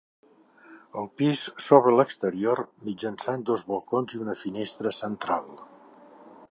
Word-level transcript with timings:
El 1.01 1.09
pis 1.21 1.43
s'obre 1.65 1.93
a 1.97 1.99
l'exterior 1.99 2.63
mitjançant 2.89 3.47
dos 3.51 3.67
balcons 3.71 4.17
i 4.19 4.23
una 4.27 4.37
finestra 4.43 4.97
central. 5.03 5.51